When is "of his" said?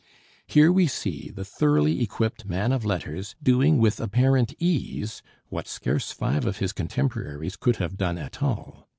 6.47-6.73